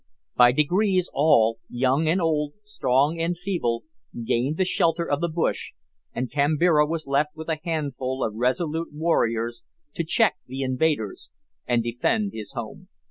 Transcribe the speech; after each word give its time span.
By 0.35 0.51
degrees 0.51 1.11
all 1.13 1.59
young 1.69 2.07
and 2.07 2.19
old, 2.19 2.53
strong 2.63 3.19
and 3.19 3.37
feeble 3.37 3.83
gained 4.25 4.57
the 4.57 4.65
shelter 4.65 5.07
of 5.07 5.21
the 5.21 5.29
bush, 5.29 5.73
and 6.11 6.31
Kambira 6.31 6.87
was 6.87 7.05
left 7.05 7.35
with 7.35 7.49
a 7.49 7.59
handful 7.63 8.23
of 8.23 8.33
resolute 8.33 8.91
warriors 8.91 9.63
to 9.93 10.03
check 10.03 10.37
the 10.47 10.63
invaders 10.63 11.29
and 11.67 11.83
defend 11.83 12.31
his 12.33 12.53
home. 12.53 12.87